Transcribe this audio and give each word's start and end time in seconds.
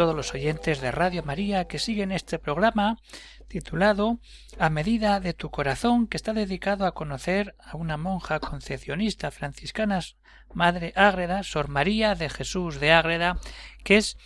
Todos 0.00 0.16
los 0.16 0.32
oyentes 0.32 0.80
de 0.80 0.92
Radio 0.92 1.22
María 1.22 1.66
que 1.66 1.78
siguen 1.78 2.10
este 2.10 2.38
programa 2.38 2.96
titulado 3.48 4.18
A 4.58 4.70
medida 4.70 5.20
de 5.20 5.34
tu 5.34 5.50
corazón, 5.50 6.06
que 6.06 6.16
está 6.16 6.32
dedicado 6.32 6.86
a 6.86 6.94
conocer 6.94 7.54
a 7.62 7.76
una 7.76 7.98
monja 7.98 8.40
concepcionista 8.40 9.30
franciscana, 9.30 10.00
Madre 10.54 10.94
Ágreda, 10.96 11.42
Sor 11.42 11.68
María 11.68 12.14
de 12.14 12.30
Jesús 12.30 12.80
de 12.80 12.92
Ágreda, 12.92 13.38
que 13.84 13.98
es 13.98 14.16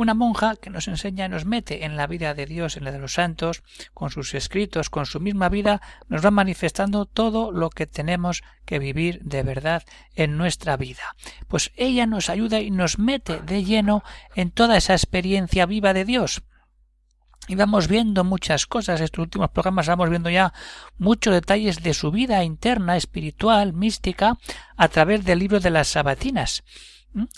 una 0.00 0.14
monja 0.14 0.56
que 0.56 0.70
nos 0.70 0.88
enseña, 0.88 1.28
nos 1.28 1.44
mete 1.44 1.84
en 1.84 1.96
la 1.96 2.06
vida 2.06 2.32
de 2.32 2.46
Dios, 2.46 2.76
en 2.76 2.84
la 2.84 2.92
de 2.92 2.98
los 2.98 3.14
santos, 3.14 3.62
con 3.92 4.10
sus 4.10 4.32
escritos, 4.34 4.88
con 4.88 5.04
su 5.04 5.20
misma 5.20 5.50
vida, 5.50 5.82
nos 6.08 6.24
va 6.24 6.30
manifestando 6.30 7.04
todo 7.04 7.52
lo 7.52 7.68
que 7.68 7.86
tenemos 7.86 8.42
que 8.64 8.78
vivir 8.78 9.20
de 9.22 9.42
verdad 9.42 9.82
en 10.14 10.38
nuestra 10.38 10.78
vida. 10.78 11.02
Pues 11.48 11.70
ella 11.76 12.06
nos 12.06 12.30
ayuda 12.30 12.60
y 12.60 12.70
nos 12.70 12.98
mete 12.98 13.40
de 13.42 13.62
lleno 13.62 14.02
en 14.34 14.50
toda 14.50 14.78
esa 14.78 14.94
experiencia 14.94 15.66
viva 15.66 15.92
de 15.92 16.06
Dios. 16.06 16.42
Y 17.46 17.54
vamos 17.56 17.88
viendo 17.88 18.24
muchas 18.24 18.66
cosas. 18.66 19.00
Estos 19.00 19.24
últimos 19.24 19.50
programas 19.50 19.86
vamos 19.86 20.08
viendo 20.08 20.30
ya 20.30 20.54
muchos 20.96 21.34
detalles 21.34 21.82
de 21.82 21.92
su 21.92 22.10
vida 22.10 22.42
interna, 22.44 22.96
espiritual, 22.96 23.74
mística, 23.74 24.38
a 24.76 24.88
través 24.88 25.24
del 25.24 25.40
libro 25.40 25.60
de 25.60 25.70
las 25.70 25.88
Sabatinas 25.88 26.62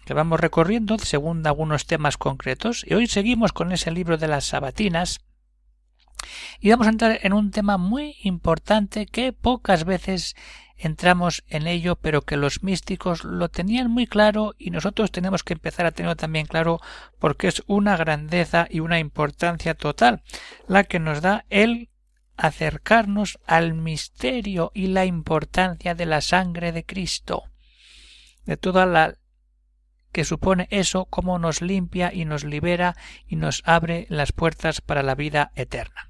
que 0.05 0.15
vamos 0.15 0.41
recorriendo 0.41 0.99
según 0.99 1.47
algunos 1.47 1.87
temas 1.87 2.17
concretos. 2.17 2.85
Y 2.87 2.95
hoy 2.95 3.07
seguimos 3.07 3.53
con 3.53 3.73
ese 3.73 3.91
libro 3.91 4.19
de 4.19 4.29
las 4.29 4.45
sabatinas. 4.45 5.21
Y 6.61 6.71
vamos 6.71 6.87
a 6.87 6.91
entrar 6.91 7.19
en 7.23 7.33
un 7.33 7.51
tema 7.51 7.79
muy 7.79 8.17
importante 8.23 9.07
que 9.07 9.33
pocas 9.33 9.85
veces 9.85 10.37
entramos 10.77 11.45
en 11.49 11.67
ello, 11.67 11.97
pero 11.97 12.23
que 12.23 12.37
los 12.37 12.63
místicos 12.63 13.25
lo 13.25 13.49
tenían 13.49 13.91
muy 13.91 14.07
claro 14.07 14.55
y 14.59 14.71
nosotros 14.71 15.13
tenemos 15.13 15.45
que 15.45 15.53
empezar 15.55 15.87
a 15.87 15.93
tenerlo 15.93 16.17
también 16.17 16.47
claro 16.47 16.81
porque 17.19 17.49
es 17.49 17.63
una 17.67 17.97
grandeza 17.97 18.67
y 18.69 18.81
una 18.81 18.99
importancia 18.99 19.75
total 19.75 20.23
la 20.67 20.85
que 20.85 20.99
nos 20.99 21.21
da 21.21 21.45
el 21.51 21.89
acercarnos 22.37 23.39
al 23.47 23.75
misterio 23.75 24.73
y 24.75 24.89
la 24.89 25.05
importancia 25.05 25.95
de 25.95 26.07
la 26.07 26.21
sangre 26.21 26.73
de 26.73 26.85
Cristo, 26.85 27.45
de 28.45 28.57
toda 28.57 28.87
la 28.87 29.15
que 30.13 30.25
supone 30.25 30.69
eso 30.71 31.07
cómo 31.07 31.39
nos 31.39 31.63
limpia 31.63 32.13
y 32.13 32.25
nos 32.25 32.45
libera 32.45 32.97
y 33.27 33.37
nos 33.37 33.63
abre 33.65 34.07
las 34.09 34.33
puertas 34.33 34.81
para 34.81 35.03
la 35.03 35.15
vida 35.15 35.53
eterna. 35.57 36.09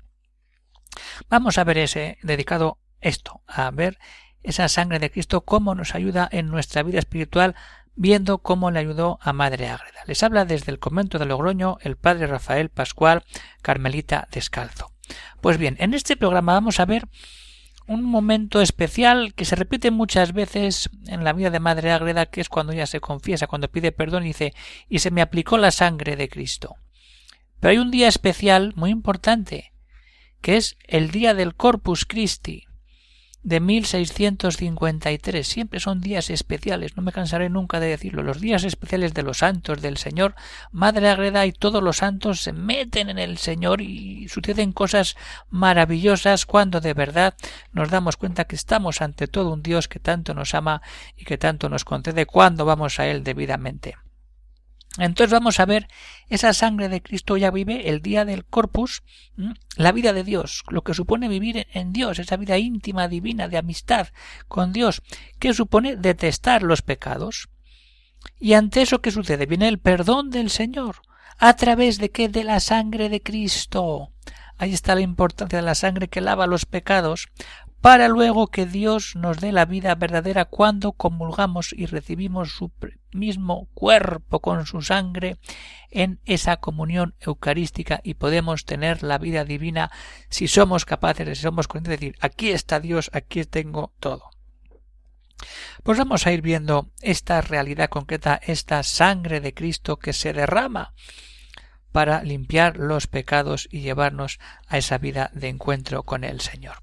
Vamos 1.29 1.59
a 1.59 1.65
ver 1.65 1.79
ese 1.79 2.19
dedicado 2.23 2.79
esto, 3.01 3.43
a 3.47 3.71
ver 3.71 3.99
esa 4.43 4.69
sangre 4.69 4.99
de 4.99 5.11
Cristo 5.11 5.43
cómo 5.43 5.75
nos 5.75 5.95
ayuda 5.95 6.29
en 6.31 6.49
nuestra 6.49 6.83
vida 6.83 6.99
espiritual 6.99 7.55
viendo 7.95 8.39
cómo 8.39 8.71
le 8.71 8.81
ayudó 8.81 9.19
a 9.23 9.33
Madre 9.33 9.69
Ágreda. 9.69 10.01
Les 10.07 10.23
habla 10.23 10.45
desde 10.45 10.73
el 10.73 10.79
convento 10.79 11.19
de 11.19 11.27
Logroño 11.27 11.79
el 11.83 11.97
padre 11.97 12.27
Rafael 12.27 12.71
Pascual 12.71 13.23
Carmelita 13.61 14.29
Descalzo. 14.31 14.93
Pues 15.41 15.59
bien, 15.59 15.77
en 15.79 15.95
este 15.95 16.17
programa 16.17 16.55
vamos 16.55 16.81
a 16.81 16.87
ver 16.87 17.09
un 17.87 18.03
momento 18.03 18.61
especial 18.61 19.35
que 19.35 19.45
se 19.45 19.57
repite 19.57 19.91
muchas 19.91 20.33
veces 20.33 20.91
en 21.07 21.25
la 21.25 21.33
vida 21.33 21.51
de 21.51 21.61
Madre 21.61 21.93
Ágreda, 21.93 22.27
que 22.27 22.41
es 22.41 22.49
cuando 22.49 22.73
ella 22.73 22.87
se 22.87 23.01
confiesa, 23.01 23.47
cuando 23.47 23.71
pide 23.71 23.93
perdón 23.93 24.25
y 24.25 24.29
dice 24.29 24.55
y 24.89 25.01
se 25.01 25.11
me 25.11 25.23
aplicó 25.23 25.59
la 25.59 25.71
sangre 25.71 26.17
de 26.17 26.29
Cristo. 26.29 26.77
Pero 27.61 27.73
hay 27.73 27.79
un 27.79 27.91
día 27.91 28.09
especial 28.09 28.73
muy 28.77 28.91
importante, 28.91 29.73
que 30.41 30.57
es 30.57 30.77
el 30.85 31.11
día 31.11 31.35
del 31.35 31.55
Corpus 31.55 32.05
Christi, 32.05 32.67
de 33.43 33.61
1653. 33.61 35.47
Siempre 35.47 35.81
son 35.81 36.01
días 36.01 36.31
especiales, 36.31 36.97
no 36.97 37.03
me 37.03 37.13
cansaré 37.13 37.49
nunca 37.49 37.81
de 37.81 37.89
decirlo. 37.89 38.23
Los 38.23 38.41
días 38.41 38.65
especiales 38.65 39.15
de 39.15 39.23
los 39.23 39.39
santos 39.39 39.83
del 39.83 39.97
Señor, 39.97 40.35
Madre 40.71 41.09
Agreda 41.09 41.47
y 41.47 41.53
todos 41.53 41.83
los 41.83 41.99
santos 41.99 42.41
se 42.41 42.53
meten 42.53 43.09
en 43.09 43.19
el 43.19 43.39
Señor 43.39 43.81
y 43.81 44.29
suceden 44.29 44.73
cosas 44.73 45.17
maravillosas 45.51 46.47
cuando 46.47 46.81
de 46.81 46.95
verdad 46.95 47.35
nos 47.73 47.91
damos 47.91 48.17
cuenta 48.17 48.45
que 48.45 48.57
estamos 48.57 49.03
ante 49.03 49.27
todo 49.27 49.53
un 49.53 49.63
Dios 49.63 49.89
que 49.89 49.99
tanto 49.99 50.35
nos 50.35 50.55
ama 50.55 50.83
y 51.17 51.25
que 51.25 51.39
tanto 51.39 51.69
nos 51.69 51.85
concede 51.85 52.27
cuando 52.27 52.65
vamos 52.65 53.01
a 53.01 53.07
Él 53.07 53.25
debidamente. 53.25 53.97
Entonces 54.99 55.33
vamos 55.33 55.59
a 55.59 55.65
ver 55.65 55.89
esa 56.29 56.53
sangre 56.53 56.89
de 56.89 57.03
Cristo 57.03 57.37
ya 57.37 57.51
vive 57.51 57.89
el 57.89 58.03
día 58.03 58.25
del 58.25 58.45
corpus, 58.45 59.03
la 59.77 59.93
vida 59.93 60.13
de 60.13 60.23
Dios, 60.23 60.65
lo 60.69 60.83
que 60.83 60.93
supone 60.93 61.29
vivir 61.29 61.67
en 61.73 61.93
Dios, 61.93 62.19
esa 62.19 62.37
vida 62.37 62.59
íntima, 62.59 63.09
divina, 63.09 63.49
de 63.49 63.57
amistad 63.57 64.09
con 64.49 64.73
Dios, 64.73 65.03
que 65.39 65.55
supone 65.55 65.97
detestar 65.97 66.63
los 66.63 66.83
pecados. 66.83 67.49
Y 68.39 68.53
ante 68.53 68.83
eso, 68.83 69.01
¿qué 69.01 69.11
sucede? 69.11 69.47
Viene 69.47 69.69
el 69.69 69.79
perdón 69.79 70.31
del 70.31 70.51
Señor. 70.51 70.97
¿A 71.39 71.57
través 71.57 71.99
de 71.99 72.11
qué? 72.11 72.29
De 72.29 72.45
la 72.45 72.61
sangre 72.61 73.09
de 73.09 73.23
Cristo. 73.23 74.13
Ahí 74.59 74.75
está 74.75 74.95
la 74.95 75.01
importancia 75.01 75.59
de 75.59 75.65
la 75.65 75.75
sangre 75.75 76.09
que 76.09 76.21
lava 76.21 76.47
los 76.47 76.67
pecados, 76.67 77.29
para 77.83 78.07
luego 78.07 78.47
que 78.47 78.65
Dios 78.65 79.17
nos 79.17 79.39
dé 79.39 79.51
la 79.51 79.65
vida 79.65 79.97
verdadera 79.97 80.45
cuando 80.45 80.93
comulgamos 80.93 81.73
y 81.73 81.87
recibimos 81.87 82.53
su 82.53 82.71
mismo 83.11 83.69
cuerpo 83.75 84.39
con 84.39 84.67
su 84.67 84.83
sangre 84.83 85.37
en 85.91 86.21
esa 86.25 86.59
comunión 86.59 87.17
eucarística 87.19 88.01
y 88.05 88.15
podemos 88.15 88.67
tener 88.67 89.03
la 89.03 89.19
vida 89.19 89.45
divina 89.45 89.91
si 90.31 90.47
somos 90.47 90.85
capaces, 90.85 91.37
si 91.37 91.43
somos 91.43 91.67
conscientes 91.67 91.99
de 92.01 92.07
decir 92.07 92.19
aquí 92.21 92.51
está 92.51 92.79
Dios, 92.79 93.11
aquí 93.13 93.45
tengo 93.45 93.93
todo. 93.99 94.31
Pues 95.83 95.99
vamos 95.99 96.25
a 96.29 96.33
ir 96.33 96.41
viendo 96.41 96.93
esta 97.01 97.41
realidad 97.41 97.89
concreta, 97.89 98.41
esta 98.45 98.85
sangre 98.85 99.41
de 99.41 99.55
Cristo 99.55 99.99
que 99.99 100.13
se 100.13 100.33
derrama 100.33 100.95
para 101.91 102.23
limpiar 102.23 102.77
los 102.77 103.09
pecados 103.09 103.69
y 103.73 103.81
llevarnos 103.81 104.39
a 104.69 104.79
esa 104.79 104.99
vida 104.99 105.33
de 105.35 105.49
encuentro 105.49 106.05
con 106.05 106.23
el 106.23 106.41
Señor 106.41 106.77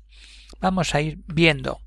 vamos 0.60 0.96
a 0.96 1.02
ir 1.02 1.20
viendo. 1.28 1.80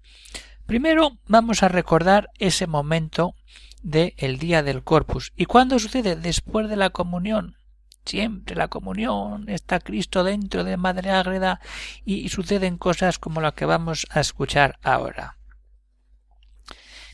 Primero 0.66 1.18
vamos 1.26 1.62
a 1.62 1.68
recordar 1.68 2.30
ese 2.38 2.66
momento 2.66 3.34
del 3.82 4.14
el 4.16 4.38
día 4.38 4.62
del 4.62 4.82
Corpus. 4.84 5.32
¿Y 5.36 5.46
cuándo 5.46 5.78
sucede? 5.78 6.16
Después 6.16 6.68
de 6.68 6.76
la 6.76 6.90
comunión. 6.90 7.56
Siempre 8.04 8.56
la 8.56 8.68
comunión 8.68 9.48
está 9.48 9.78
Cristo 9.78 10.24
dentro 10.24 10.64
de 10.64 10.76
Madre 10.76 11.10
Ágreda 11.10 11.60
y 12.04 12.28
suceden 12.30 12.76
cosas 12.76 13.18
como 13.18 13.40
la 13.40 13.52
que 13.52 13.64
vamos 13.64 14.06
a 14.10 14.20
escuchar 14.20 14.78
ahora. 14.82 15.36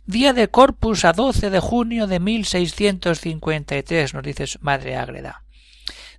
Día 0.07 0.33
de 0.33 0.49
Corpus 0.49 1.05
a 1.05 1.13
12 1.13 1.51
de 1.51 1.61
junio 1.61 2.07
de 2.07 2.19
1653, 2.19 4.15
nos 4.15 4.23
dice 4.23 4.47
Madre 4.61 4.97
Ágreda. 4.97 5.45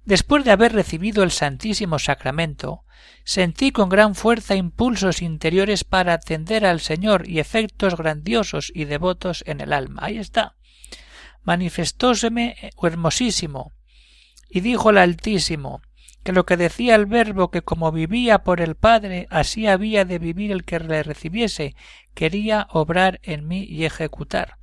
Después 0.05 0.45
de 0.45 0.51
haber 0.51 0.73
recibido 0.73 1.23
el 1.23 1.31
Santísimo 1.31 1.97
Sacramento, 1.97 2.83
sentí 3.23 3.71
con 3.71 3.89
gran 3.89 4.15
fuerza 4.15 4.55
impulsos 4.55 5.21
interiores 5.21 5.83
para 5.83 6.13
atender 6.13 6.65
al 6.65 6.79
Señor 6.79 7.27
y 7.27 7.39
efectos 7.39 7.95
grandiosos 7.95 8.71
y 8.73 8.85
devotos 8.85 9.43
en 9.47 9.61
el 9.61 9.73
alma. 9.73 10.01
Ahí 10.03 10.17
está. 10.17 10.55
Manifestóseme 11.43 12.55
hermosísimo. 12.81 13.73
Y 14.49 14.61
dijo 14.61 14.89
el 14.89 14.97
Altísimo 14.97 15.81
que 16.23 16.33
lo 16.33 16.45
que 16.45 16.57
decía 16.57 16.95
el 16.95 17.05
Verbo 17.05 17.49
que 17.49 17.61
como 17.61 17.91
vivía 17.91 18.39
por 18.39 18.61
el 18.61 18.75
Padre, 18.75 19.27
así 19.29 19.67
había 19.67 20.05
de 20.05 20.19
vivir 20.19 20.51
el 20.51 20.65
que 20.65 20.79
le 20.79 21.03
recibiese, 21.03 21.75
quería 22.13 22.67
obrar 22.71 23.19
en 23.23 23.47
mí 23.47 23.63
y 23.63 23.85
ejecutar. 23.85 24.57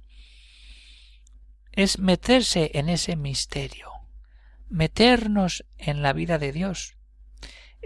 Es 1.72 1.98
meterse 1.98 2.72
en 2.74 2.88
ese 2.88 3.16
misterio 3.16 3.96
meternos 4.68 5.64
en 5.78 6.02
la 6.02 6.12
vida 6.12 6.38
de 6.38 6.52
Dios. 6.52 6.95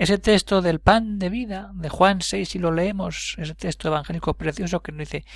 Ese 0.01 0.17
texto 0.17 0.63
del 0.63 0.81
pan 0.81 1.19
de 1.19 1.29
vida 1.29 1.73
de 1.75 1.91
Juan 1.91 2.23
6, 2.23 2.49
si 2.49 2.59
lo 2.59 2.73
leemos, 2.73 3.35
ese 3.37 3.55
texto 3.55 3.89
evangélico 3.89 4.33
precioso 4.33 4.81
que 4.81 4.93
nos 4.93 5.01
dice 5.01 5.27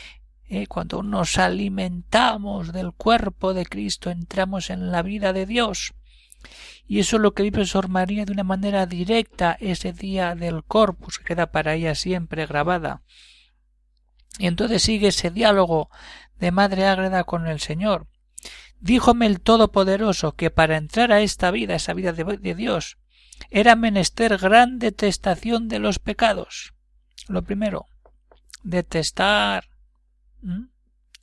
eh, 0.48 0.66
cuando 0.68 1.02
nos 1.02 1.36
alimentamos 1.36 2.72
del 2.72 2.92
cuerpo 2.92 3.52
de 3.52 3.66
Cristo 3.66 4.08
entramos 4.08 4.70
en 4.70 4.90
la 4.90 5.02
vida 5.02 5.34
de 5.34 5.44
Dios. 5.44 5.92
Y 6.86 7.00
eso 7.00 7.16
es 7.16 7.22
lo 7.22 7.34
que 7.34 7.42
vive 7.42 7.66
Sor 7.66 7.88
María 7.88 8.24
de 8.24 8.32
una 8.32 8.42
manera 8.42 8.86
directa 8.86 9.54
ese 9.60 9.92
día 9.92 10.34
del 10.34 10.64
corpus, 10.64 11.18
que 11.18 11.24
queda 11.24 11.52
para 11.52 11.74
ella 11.74 11.94
siempre 11.94 12.46
grabada. 12.46 13.02
Y 14.38 14.46
entonces 14.46 14.82
sigue 14.82 15.08
ese 15.08 15.30
diálogo 15.30 15.90
de 16.38 16.52
Madre 16.52 16.86
Ágreda 16.86 17.24
con 17.24 17.48
el 17.48 17.60
Señor. 17.60 18.06
Díjome 18.80 19.26
el 19.26 19.42
Todopoderoso 19.42 20.36
que 20.36 20.48
para 20.48 20.78
entrar 20.78 21.12
a 21.12 21.20
esta 21.20 21.50
vida, 21.50 21.74
esa 21.74 21.92
vida 21.92 22.14
de, 22.14 22.54
Dios, 22.54 22.96
era 23.50 23.76
menester 23.76 24.38
gran 24.38 24.78
detestación 24.78 25.68
de 25.68 25.78
los 25.78 25.98
pecados. 25.98 26.74
Lo 27.28 27.42
primero, 27.42 27.86
detestar, 28.62 29.68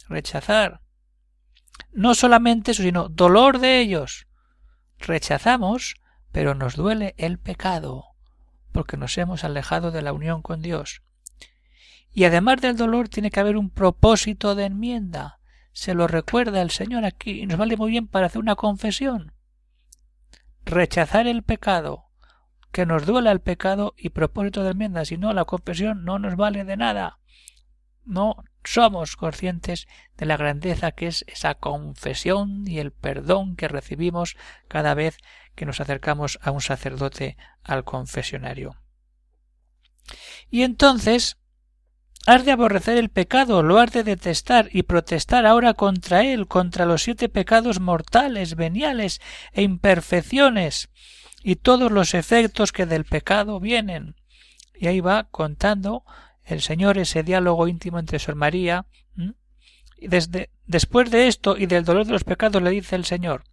rechazar. 0.07 0.81
No 1.91 2.15
solamente 2.15 2.71
eso, 2.71 2.83
sino 2.83 3.09
dolor 3.09 3.59
de 3.59 3.79
ellos. 3.79 4.27
Rechazamos, 4.99 5.95
pero 6.31 6.55
nos 6.55 6.75
duele 6.75 7.15
el 7.17 7.39
pecado, 7.39 8.05
porque 8.71 8.97
nos 8.97 9.17
hemos 9.17 9.43
alejado 9.43 9.91
de 9.91 10.01
la 10.01 10.13
unión 10.13 10.41
con 10.41 10.61
Dios. 10.61 11.01
Y 12.13 12.25
además 12.25 12.61
del 12.61 12.77
dolor 12.77 13.09
tiene 13.09 13.31
que 13.31 13.39
haber 13.39 13.57
un 13.57 13.69
propósito 13.69 14.55
de 14.55 14.65
enmienda. 14.65 15.39
Se 15.73 15.93
lo 15.93 16.07
recuerda 16.07 16.61
el 16.61 16.69
Señor 16.69 17.05
aquí 17.05 17.41
y 17.41 17.45
nos 17.45 17.57
vale 17.57 17.77
muy 17.77 17.91
bien 17.91 18.07
para 18.07 18.27
hacer 18.27 18.39
una 18.39 18.55
confesión. 18.55 19.33
Rechazar 20.65 21.27
el 21.27 21.43
pecado, 21.43 22.10
que 22.71 22.85
nos 22.85 23.05
duela 23.05 23.31
el 23.31 23.41
pecado 23.41 23.93
y 23.97 24.09
propósito 24.09 24.63
de 24.63 24.71
enmienda, 24.71 25.05
si 25.05 25.17
no 25.17 25.33
la 25.33 25.45
confesión 25.45 26.05
no 26.05 26.19
nos 26.19 26.35
vale 26.35 26.63
de 26.63 26.77
nada. 26.77 27.19
No 28.03 28.43
somos 28.63 29.15
conscientes 29.15 29.87
de 30.17 30.25
la 30.25 30.37
grandeza 30.37 30.91
que 30.91 31.07
es 31.07 31.23
esa 31.27 31.55
confesión 31.55 32.67
y 32.67 32.79
el 32.79 32.91
perdón 32.91 33.55
que 33.55 33.67
recibimos 33.67 34.37
cada 34.67 34.93
vez 34.93 35.17
que 35.55 35.65
nos 35.65 35.79
acercamos 35.79 36.39
a 36.41 36.51
un 36.51 36.61
sacerdote 36.61 37.37
al 37.63 37.83
confesionario. 37.83 38.75
Y 40.49 40.63
entonces 40.63 41.37
Has 42.27 42.45
de 42.45 42.51
aborrecer 42.51 42.97
el 42.97 43.09
pecado, 43.09 43.63
lo 43.63 43.79
has 43.79 43.91
de 43.93 44.03
detestar 44.03 44.69
y 44.71 44.83
protestar 44.83 45.47
ahora 45.47 45.73
contra 45.73 46.23
él, 46.23 46.47
contra 46.47 46.85
los 46.85 47.01
siete 47.01 47.29
pecados 47.29 47.79
mortales, 47.79 48.55
veniales 48.55 49.19
e 49.53 49.63
imperfecciones, 49.63 50.89
y 51.43 51.55
todos 51.55 51.91
los 51.91 52.13
efectos 52.13 52.71
que 52.71 52.85
del 52.85 53.05
pecado 53.05 53.59
vienen. 53.59 54.15
Y 54.75 54.87
ahí 54.87 54.99
va 54.99 55.25
contando 55.25 56.03
el 56.43 56.61
Señor 56.61 56.97
ese 56.97 57.23
diálogo 57.23 57.67
íntimo 57.67 57.99
entre 57.99 58.19
Sor 58.19 58.35
María. 58.35 58.85
Y 59.97 60.07
desde, 60.07 60.49
después 60.65 61.11
de 61.11 61.27
esto 61.27 61.57
y 61.57 61.67
del 61.67 61.85
dolor 61.85 62.05
de 62.05 62.13
los 62.13 62.23
pecados 62.23 62.61
le 62.61 62.71
dice 62.71 62.95
el 62.95 63.05
Señor 63.05 63.43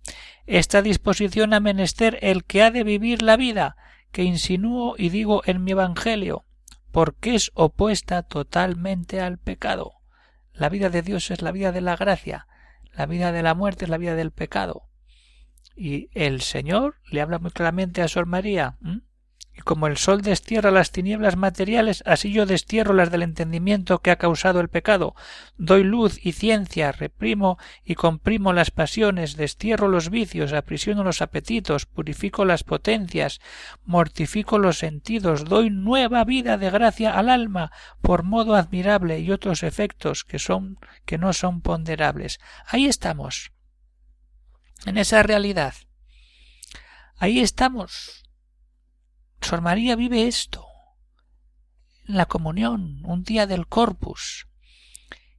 Esta 0.47 0.81
disposición 0.81 1.53
a 1.53 1.61
menester 1.61 2.19
el 2.23 2.45
que 2.45 2.63
ha 2.63 2.71
de 2.71 2.85
vivir 2.85 3.23
la 3.23 3.37
vida, 3.37 3.77
que 4.13 4.23
insinúo 4.23 4.95
y 4.97 5.11
digo 5.11 5.43
en 5.45 5.63
mi 5.63 5.73
Evangelio 5.73 6.45
porque 6.91 7.35
es 7.35 7.51
opuesta 7.55 8.23
totalmente 8.23 9.21
al 9.21 9.39
pecado. 9.39 9.93
La 10.53 10.69
vida 10.69 10.91
de 10.91 11.03
Dios 11.03 11.31
es 11.31 11.43
la 11.43 11.53
vida 11.53 11.73
de 11.73 11.81
la 11.81 11.97
gracia, 11.97 12.47
la 12.93 13.07
vida 13.07 13.33
de 13.33 13.43
la 13.43 13.55
muerte 13.55 13.85
es 13.85 13.89
la 13.91 13.99
vida 13.99 14.15
del 14.15 14.33
pecado. 14.33 14.88
Y 15.81 16.11
el 16.13 16.41
Señor 16.41 16.97
le 17.09 17.21
habla 17.21 17.39
muy 17.39 17.53
claramente 17.53 18.03
a 18.03 18.09
Sor 18.09 18.27
María. 18.27 18.79
Y 19.57 19.61
como 19.61 19.87
el 19.87 19.97
sol 19.97 20.23
destierra 20.23 20.73
las 20.73 20.91
tinieblas 20.91 21.37
materiales, 21.37 22.03
así 22.05 22.33
yo 22.33 22.47
destierro 22.47 22.95
las 22.95 23.13
del 23.13 23.23
entendimiento 23.23 24.01
que 24.01 24.11
ha 24.11 24.17
causado 24.17 24.59
el 24.59 24.71
pecado. 24.71 25.15
Doy 25.57 25.85
luz 25.85 26.19
y 26.25 26.33
ciencia, 26.33 26.91
reprimo 26.91 27.59
y 27.85 27.95
comprimo 27.95 28.53
las 28.53 28.73
pasiones, 28.73 29.37
destierro 29.37 29.87
los 29.87 30.11
vicios, 30.11 30.53
aprisiono 30.53 31.05
los 31.05 31.23
apetitos, 31.23 31.87
purifico 31.87 32.45
las 32.45 32.65
potencias, 32.65 33.41
mortifico 33.85 34.59
los 34.59 34.79
sentidos, 34.79 35.45
doy 35.45 35.71
nueva 35.71 36.25
vida 36.25 36.59
de 36.59 36.71
gracia 36.71 37.17
al 37.17 37.29
alma, 37.29 37.71
por 38.01 38.25
modo 38.25 38.57
admirable 38.57 39.21
y 39.21 39.31
otros 39.31 39.63
efectos 39.63 40.25
que 40.25 40.41
son 40.41 40.79
que 41.05 41.19
no 41.19 41.33
son 41.33 41.61
ponderables. 41.61 42.41
Ahí 42.67 42.87
estamos. 42.87 43.53
En 44.87 44.97
esa 44.97 45.23
realidad. 45.23 45.75
Ahí 47.17 47.41
estamos 47.41 48.19
Sor 49.41 49.61
María 49.63 49.97
vive 49.97 50.27
esto, 50.27 50.67
la 52.05 52.27
comunión, 52.27 53.03
un 53.05 53.23
día 53.23 53.47
del 53.47 53.67
corpus. 53.67 54.47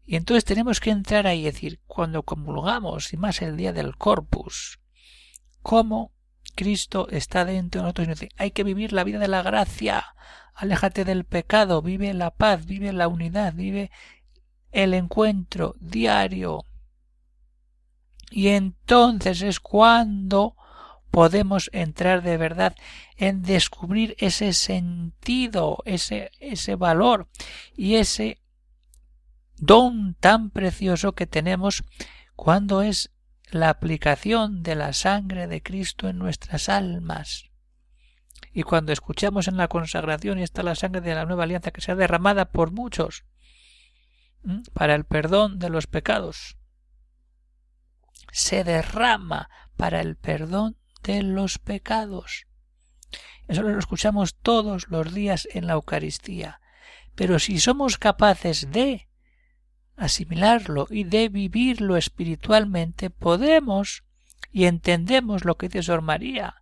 Y 0.06 0.16
entonces 0.16 0.46
tenemos 0.46 0.80
que 0.80 0.90
entrar 0.90 1.28
ahí 1.28 1.42
y 1.42 1.46
decir, 1.46 1.80
cuando 1.86 2.24
comulgamos, 2.24 3.14
y 3.14 3.18
más 3.18 3.42
el 3.42 3.58
día 3.58 3.74
del 3.74 3.98
corpus, 3.98 4.80
cómo 5.62 6.12
Cristo 6.56 7.08
está 7.10 7.46
dentro 7.46 7.82
de 7.82 7.84
nosotros 7.84 8.06
y 8.06 8.10
nos 8.10 8.20
dice, 8.20 8.34
hay 8.38 8.52
que 8.52 8.64
vivir 8.64 8.94
la 8.94 9.04
vida 9.04 9.20
de 9.20 9.28
la 9.28 9.44
gracia, 9.44 10.16
aléjate 10.56 11.06
del 11.06 11.26
pecado, 11.26 11.82
vive 11.82 12.14
la 12.14 12.32
paz, 12.32 12.66
vive 12.66 12.92
la 12.94 13.08
unidad, 13.08 13.54
vive 13.54 13.92
el 14.72 14.94
encuentro 14.94 15.76
diario. 15.80 16.66
Y 18.30 18.50
entonces 18.50 19.42
es 19.42 19.60
cuando 19.60 20.56
podemos 21.12 21.70
entrar 21.74 22.22
de 22.22 22.38
verdad 22.38 22.76
en 23.18 23.42
descubrir 23.42 24.16
ese 24.20 24.54
sentido, 24.54 25.80
ese, 25.86 26.31
ese 26.40 26.76
valor 26.76 27.28
y 27.76 27.96
ese 27.96 28.40
don 29.58 30.16
tan 30.20 30.52
precioso 30.52 31.14
que 31.14 31.28
tenemos 31.28 31.84
cuando 32.36 32.81
es 32.81 33.12
la 33.52 33.70
aplicación 33.70 34.62
de 34.62 34.76
la 34.76 34.94
sangre 34.94 35.48
de 35.48 35.62
Cristo 35.62 36.08
en 36.08 36.20
nuestras 36.20 36.70
almas. 36.70 37.50
Y 38.54 38.64
cuando 38.64 38.94
escuchamos 38.94 39.48
en 39.48 39.58
la 39.58 39.68
consagración 39.68 40.40
y 40.40 40.44
está 40.44 40.64
la 40.64 40.76
sangre 40.76 41.02
de 41.02 41.16
la 41.16 41.26
nueva 41.26 41.44
alianza 41.44 41.72
que 41.72 41.81
sea 41.81 41.96
derramada 41.96 42.52
por 42.52 42.72
muchos 42.72 43.26
para 44.74 44.96
el 44.96 45.04
perdón 45.04 45.60
de 45.60 45.70
los 45.70 45.88
pecados, 45.88 46.59
se 48.31 48.64
derrama 48.64 49.50
para 49.76 50.02
el 50.02 50.16
perdón 50.16 50.78
de 51.04 51.24
los 51.24 51.58
pecados. 51.58 52.46
Eso 53.48 53.64
lo 53.64 53.78
escuchamos 53.80 54.36
todos 54.36 54.90
los 54.90 55.14
días 55.14 55.48
en 55.54 55.68
la 55.68 55.74
Eucaristía. 55.74 56.62
Pero 57.16 57.40
si 57.40 57.60
somos 57.60 57.98
capaces 57.98 58.72
de 58.72 59.08
asimilarlo 59.98 60.88
y 60.90 61.04
de 61.04 61.30
vivirlo 61.30 61.98
espiritualmente, 61.98 63.10
podemos 63.10 64.04
y 64.52 64.66
entendemos 64.66 65.46
lo 65.46 65.58
que 65.58 65.68
dice 65.68 65.84
Sor 65.84 66.02
María, 66.02 66.56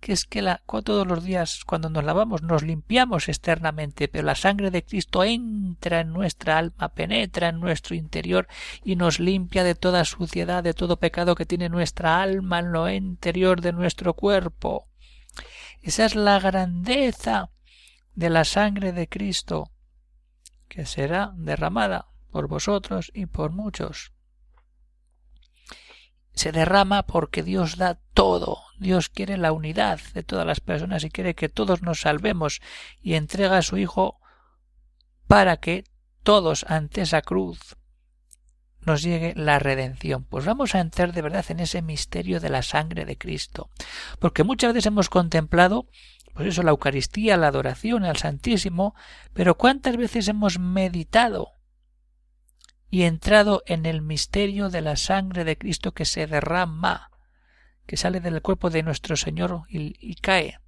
que 0.00 0.12
es 0.12 0.24
que 0.24 0.40
la, 0.40 0.62
todos 0.66 1.06
los 1.06 1.22
días 1.22 1.64
cuando 1.66 1.90
nos 1.90 2.04
lavamos 2.04 2.42
nos 2.42 2.62
limpiamos 2.62 3.28
externamente, 3.28 4.08
pero 4.08 4.24
la 4.24 4.34
sangre 4.34 4.70
de 4.70 4.82
Cristo 4.82 5.22
entra 5.22 6.00
en 6.00 6.12
nuestra 6.12 6.58
alma, 6.58 6.88
penetra 6.88 7.48
en 7.48 7.60
nuestro 7.60 7.94
interior 7.94 8.48
y 8.82 8.96
nos 8.96 9.20
limpia 9.20 9.62
de 9.62 9.74
toda 9.74 10.04
suciedad, 10.06 10.64
de 10.64 10.74
todo 10.74 10.98
pecado 10.98 11.34
que 11.34 11.46
tiene 11.46 11.68
nuestra 11.68 12.22
alma 12.22 12.60
en 12.60 12.72
lo 12.72 12.90
interior 12.90 13.60
de 13.60 13.72
nuestro 13.72 14.14
cuerpo. 14.14 14.88
Esa 15.82 16.06
es 16.06 16.14
la 16.14 16.40
grandeza 16.40 17.50
de 18.14 18.30
la 18.30 18.44
sangre 18.44 18.92
de 18.92 19.06
Cristo, 19.06 19.70
que 20.68 20.86
será 20.86 21.32
derramada 21.36 22.08
por 22.30 22.48
vosotros 22.48 23.10
y 23.14 23.26
por 23.26 23.52
muchos 23.52 24.12
se 26.34 26.52
derrama 26.52 27.04
porque 27.04 27.42
Dios 27.42 27.76
da 27.76 27.98
todo. 28.14 28.58
Dios 28.78 29.08
quiere 29.08 29.36
la 29.36 29.52
unidad 29.52 30.00
de 30.14 30.22
todas 30.22 30.46
las 30.46 30.60
personas 30.60 31.04
y 31.04 31.10
quiere 31.10 31.34
que 31.34 31.48
todos 31.48 31.82
nos 31.82 32.00
salvemos 32.00 32.60
y 33.02 33.14
entrega 33.14 33.58
a 33.58 33.62
su 33.62 33.76
Hijo 33.76 34.20
para 35.26 35.58
que 35.58 35.84
todos 36.22 36.64
ante 36.68 37.02
esa 37.02 37.22
cruz 37.22 37.76
nos 38.82 39.02
llegue 39.02 39.34
la 39.36 39.58
redención. 39.58 40.24
Pues 40.24 40.44
vamos 40.44 40.74
a 40.74 40.80
entrar 40.80 41.12
de 41.12 41.22
verdad 41.22 41.44
en 41.48 41.60
ese 41.60 41.82
misterio 41.82 42.40
de 42.40 42.48
la 42.48 42.62
sangre 42.62 43.04
de 43.04 43.18
Cristo. 43.18 43.68
Porque 44.18 44.44
muchas 44.44 44.72
veces 44.72 44.86
hemos 44.86 45.10
contemplado, 45.10 45.86
pues 46.34 46.48
eso, 46.48 46.62
la 46.62 46.70
Eucaristía, 46.70 47.36
la 47.36 47.48
adoración 47.48 48.04
al 48.04 48.16
Santísimo, 48.16 48.94
pero 49.34 49.56
¿cuántas 49.56 49.96
veces 49.96 50.28
hemos 50.28 50.58
meditado 50.58 51.59
y 52.90 53.04
entrado 53.04 53.62
en 53.66 53.86
el 53.86 54.02
misterio 54.02 54.68
de 54.68 54.80
la 54.80 54.96
sangre 54.96 55.44
de 55.44 55.56
Cristo 55.56 55.92
que 55.92 56.04
se 56.04 56.26
derrama, 56.26 57.10
que 57.86 57.96
sale 57.96 58.20
del 58.20 58.42
cuerpo 58.42 58.68
de 58.68 58.82
nuestro 58.82 59.16
Señor 59.16 59.62
y, 59.68 60.14
cae. 60.16 60.58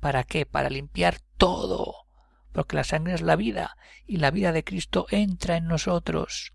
¿Para 0.00 0.24
qué? 0.24 0.46
Para 0.46 0.70
limpiar 0.70 1.18
todo, 1.36 2.06
porque 2.52 2.76
la 2.76 2.84
sangre 2.84 3.14
es 3.14 3.22
la 3.22 3.36
vida 3.36 3.76
y 4.06 4.18
la 4.18 4.30
vida 4.30 4.52
de 4.52 4.64
Cristo 4.64 5.06
entra 5.10 5.56
en 5.56 5.66
nosotros 5.66 6.53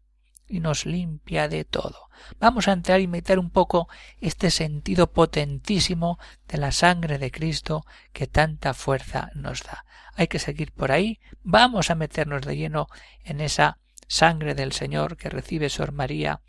y 0.50 0.60
nos 0.60 0.86
limpia 0.86 1.48
de 1.48 1.64
todo. 1.64 2.10
Vamos 2.40 2.68
a 2.68 2.74
entrar 2.74 3.00
y 3.00 3.08
meditar 3.08 3.40
un 3.40 3.50
poco 3.50 3.88
este 4.20 4.52
sentido 4.52 5.12
potentísimo 5.12 6.20
de 6.48 6.58
la 6.58 6.72
sangre 6.72 7.18
de 7.18 7.32
Cristo 7.32 7.86
que 8.12 8.28
tanta 8.28 8.74
fuerza 8.74 9.30
nos 9.36 9.64
da. 9.64 9.86
Hay 10.16 10.28
que 10.28 10.40
seguir 10.40 10.72
por 10.72 10.92
ahí, 10.92 11.20
vamos 11.44 11.90
a 11.90 11.96
meternos 11.96 12.42
de 12.42 12.58
lleno 12.58 12.88
en 13.24 13.40
esa 13.40 13.78
sangre 14.08 14.56
del 14.56 14.74
Señor 14.74 15.16
que 15.16 15.30
recibe 15.30 15.70
Sor 15.70 15.94
María, 15.94 16.42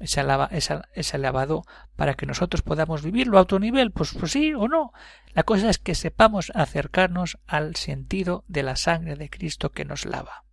ese, 0.00 1.18
lavado 1.18 1.64
para 1.96 2.14
que 2.14 2.26
nosotros 2.26 2.62
podamos 2.62 3.02
vivirlo 3.02 3.38
a 3.38 3.42
otro 3.42 3.58
nivel, 3.58 3.90
pues, 3.90 4.14
pues 4.14 4.32
sí 4.32 4.54
o 4.54 4.68
no. 4.68 4.92
La 5.32 5.42
cosa 5.42 5.70
es 5.70 5.78
que 5.78 5.94
sepamos 5.94 6.52
acercarnos 6.54 7.38
al 7.46 7.74
sentido 7.74 8.44
de 8.46 8.62
la 8.62 8.76
sangre 8.76 9.16
de 9.16 9.28
Cristo 9.28 9.72
que 9.72 9.84
nos 9.84 10.04
lava. 10.04 10.44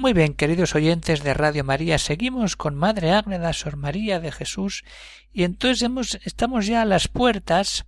Muy 0.00 0.14
bien, 0.14 0.32
queridos 0.32 0.74
oyentes 0.74 1.22
de 1.22 1.34
Radio 1.34 1.62
María, 1.62 1.98
seguimos 1.98 2.56
con 2.56 2.74
Madre 2.74 3.12
Ágreda, 3.12 3.52
Sor 3.52 3.76
María 3.76 4.18
de 4.18 4.32
Jesús, 4.32 4.82
y 5.30 5.44
entonces 5.44 6.18
estamos 6.24 6.66
ya 6.66 6.80
a 6.80 6.86
las 6.86 7.06
puertas 7.06 7.84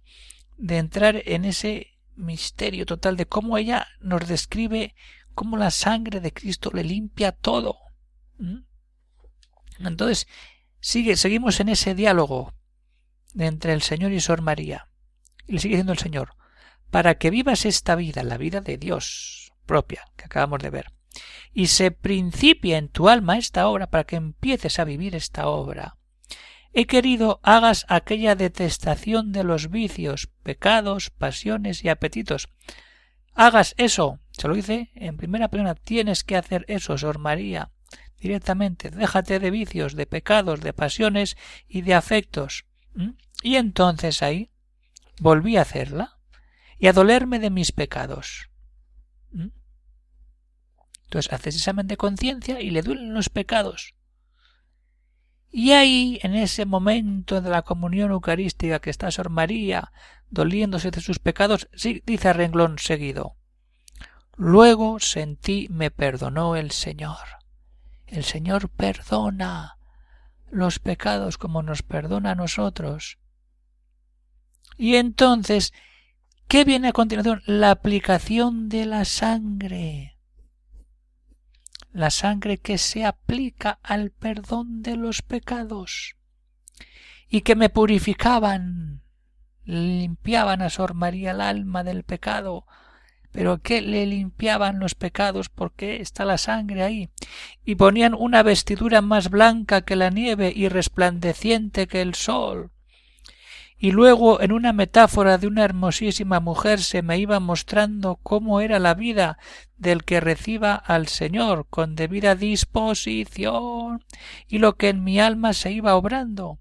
de 0.59 0.77
entrar 0.77 1.23
en 1.25 1.47
ese 1.47 1.99
misterio 2.15 2.85
total 2.85 3.17
de 3.17 3.25
cómo 3.25 3.57
ella 3.57 3.87
nos 3.99 4.29
describe 4.29 4.95
cómo 5.35 5.57
la 5.57 5.71
sangre 5.71 6.21
de 6.21 6.35
Cristo 6.35 6.71
le 6.75 6.85
limpia 6.85 7.33
todo. 7.33 7.79
¿Mm? 8.37 8.59
Entonces, 9.79 10.29
sigue, 10.81 11.17
seguimos 11.17 11.61
en 11.61 11.71
ese 11.71 11.95
diálogo 11.95 12.53
entre 13.39 13.73
el 13.73 13.81
Señor 13.81 14.13
y 14.13 14.21
Sor 14.21 14.43
María. 14.43 14.87
Y 15.47 15.53
le 15.53 15.61
sigue 15.61 15.77
diciendo 15.77 15.95
el 15.95 15.99
Señor, 15.99 16.37
para 16.91 17.15
que 17.15 17.31
vivas 17.31 17.65
esta 17.65 17.95
vida, 17.95 18.23
la 18.23 18.37
vida 18.37 18.61
de 18.61 18.77
Dios 18.77 19.55
propia, 19.65 20.05
que 20.19 20.27
acabamos 20.27 20.59
de 20.59 20.69
ver, 20.69 20.93
y 21.53 21.67
se 21.67 21.91
principie 21.91 22.77
en 22.77 22.89
tu 22.89 23.09
alma 23.09 23.39
esta 23.39 23.69
obra 23.69 23.89
para 23.89 24.05
que 24.05 24.17
empieces 24.17 24.79
a 24.79 24.85
vivir 24.85 25.15
esta 25.15 25.49
obra. 25.49 25.97
He 26.73 26.87
querido 26.87 27.41
hagas 27.43 27.85
aquella 27.89 28.35
detestación 28.35 29.33
de 29.33 29.45
los 29.45 29.71
vicios, 29.71 30.31
pecados, 30.43 31.11
pasiones 31.11 31.85
y 31.85 31.91
apetitos. 31.91 32.49
Hagas 33.35 33.75
eso. 33.77 34.21
Se 34.31 34.49
lo 34.49 34.55
dice 34.55 34.91
en 34.95 35.19
primera 35.19 35.49
persona. 35.49 35.75
Tienes 35.75 36.25
que 36.25 36.37
hacer 36.37 36.65
eso, 36.69 36.97
Sor 36.97 37.19
María. 37.19 37.71
Directamente. 38.19 38.91
Déjate 38.91 39.39
de 39.39 39.51
vicios, 39.51 39.95
de 39.95 40.07
pecados, 40.07 40.61
de 40.61 40.73
pasiones 40.73 41.37
y 41.69 41.83
de 41.83 41.95
afectos. 41.95 42.65
Y 43.43 43.57
entonces 43.57 44.23
ahí 44.23 44.51
volví 45.21 45.57
a 45.57 45.63
hacerla 45.63 46.19
y 46.79 46.87
a 46.87 46.93
dolerme 46.93 47.39
de 47.39 47.51
mis 47.51 47.73
pecados. 47.73 48.49
Entonces 51.13 51.31
haces 51.35 51.57
examen 51.57 51.89
de 51.89 51.99
conciencia 51.99 52.63
y 52.63 52.71
le 52.71 52.81
duelen 52.81 53.13
los 53.13 53.29
pecados. 53.29 53.95
Y 55.51 55.73
ahí, 55.73 56.19
en 56.23 56.35
ese 56.35 56.65
momento 56.65 57.43
de 57.43 57.51
la 57.51 57.61
comunión 57.61 58.13
eucarística 58.13 58.81
que 58.81 58.89
está 58.89 59.11
Sor 59.11 59.29
María, 59.29 59.93
doliéndose 60.31 60.91
de 60.91 61.03
sus 61.03 61.19
pecados, 61.19 61.69
sí, 61.75 62.03
dice 62.07 62.31
a 62.31 62.33
renglón 62.33 62.79
seguido. 62.79 63.37
Luego 64.39 65.01
sentí 65.01 65.69
me 65.71 65.91
perdonó 65.91 66.57
el 66.57 66.71
Señor. 66.71 67.19
El 68.07 68.25
Señor 68.25 68.71
perdona 68.71 69.77
los 70.51 70.79
pecados 70.79 71.37
como 71.37 71.63
nos 71.63 71.83
perdona 71.83 72.31
a 72.31 72.37
nosotros. 72.37 73.19
Y 74.79 74.97
entonces, 74.97 75.75
¿qué 76.49 76.65
viene 76.65 76.89
a 76.89 76.93
continuación? 76.93 77.43
La 77.45 77.71
aplicación 77.71 78.71
de 78.71 78.87
la 78.87 79.05
sangre 79.05 80.12
la 81.93 82.11
sangre 82.11 82.59
que 82.59 82.79
se 82.79 83.05
aplica 83.05 83.79
al 83.83 84.11
perdón 84.11 84.83
de 84.83 84.97
los 84.97 85.23
pecados 85.23 86.17
y 87.29 87.43
que 87.43 87.57
me 87.57 87.71
purificaban, 87.71 89.03
limpiaban 89.65 90.63
a 90.63 90.71
Sor 90.71 90.95
María 90.95 91.31
el 91.31 91.41
alma 91.41 91.85
del 91.85 92.03
pecado, 92.03 92.67
pero 93.31 93.63
que 93.63 93.81
le 93.81 94.05
limpiaban 94.07 94.79
los 94.79 94.95
pecados 94.95 95.49
porque 95.49 96.03
está 96.03 96.27
la 96.27 96.37
sangre 96.37 96.83
ahí, 96.83 97.11
y 97.65 97.77
ponían 97.77 98.15
una 98.15 98.43
vestidura 98.43 99.01
más 99.01 99.31
blanca 99.31 99.81
que 99.81 99.97
la 99.97 100.11
nieve 100.11 100.53
y 100.55 100.69
resplandeciente 100.69 101.87
que 101.87 102.03
el 102.03 102.15
sol, 102.15 102.71
y 103.83 103.91
luego 103.91 104.41
en 104.41 104.53
una 104.53 104.73
metáfora 104.73 105.39
de 105.39 105.49
una 105.49 105.65
hermosísima 105.65 106.39
mujer 106.39 106.81
se 106.81 107.03
me 107.03 107.19
iba 107.19 107.41
mostrando 107.41 108.15
cómo 108.23 108.61
era 108.61 108.79
la 108.79 108.95
vida 108.95 109.39
del 109.77 110.05
que 110.05 110.21
reciba 110.21 110.77
al 110.77 111.09
Señor 111.09 111.67
con 111.69 111.97
debida 111.97 112.37
disposición 112.37 114.05
y 114.47 114.59
lo 114.61 114.77
que 114.77 114.91
en 114.91 115.03
mi 115.03 115.19
alma 115.19 115.53
se 115.53 115.73
iba 115.73 115.97
obrando. 115.97 116.61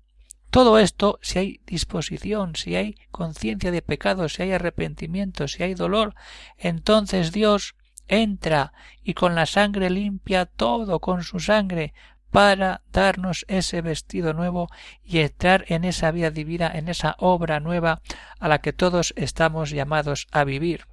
Todo 0.50 0.80
esto, 0.80 1.20
si 1.22 1.38
hay 1.38 1.62
disposición, 1.68 2.56
si 2.56 2.76
hay 2.76 2.96
conciencia 3.12 3.70
de 3.70 3.84
pecado, 3.84 4.28
si 4.28 4.42
hay 4.42 4.54
arrepentimiento, 4.54 5.48
si 5.48 5.62
hay 5.62 5.76
dolor, 5.76 6.16
entonces 6.58 7.32
Dios 7.32 7.76
entra 8.08 8.74
y 9.04 9.14
con 9.14 9.36
la 9.36 9.46
sangre 9.46 9.92
limpia 9.92 10.48
todo 10.48 11.00
con 11.00 11.22
su 11.22 11.40
sangre 11.40 11.94
para 12.32 12.82
darnos 12.92 13.46
ese 13.50 13.82
vestido 13.82 14.34
nuevo 14.34 14.70
y 15.04 15.20
entrar 15.20 15.66
en 15.68 15.84
esa 15.84 16.12
vida 16.12 16.32
divina, 16.32 16.72
en 16.74 16.88
esa 16.88 17.16
obra 17.20 17.60
nueva 17.60 18.02
a 18.40 18.48
la 18.48 18.62
que 18.62 18.74
todos 18.74 19.14
estamos 19.18 19.70
llamados 19.70 20.28
a 20.32 20.46
vivir. 20.46 20.88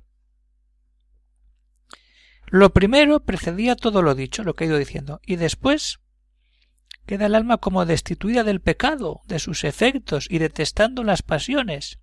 Lo 2.47 2.73
primero 2.73 3.21
precedía 3.21 3.77
todo 3.77 4.03
lo 4.03 4.15
dicho, 4.15 4.43
lo 4.43 4.55
que 4.55 4.65
he 4.65 4.67
ido 4.67 4.79
diciendo, 4.79 5.21
y 5.25 5.37
después 5.37 6.01
queda 7.07 7.27
el 7.27 7.35
alma 7.35 7.59
como 7.59 7.87
destituida 7.87 8.43
del 8.43 8.61
pecado, 8.61 9.21
de 9.27 9.39
sus 9.39 9.65
efectos 9.65 10.27
y 10.29 10.39
detestando 10.39 11.05
las 11.05 11.23
pasiones. 11.23 12.01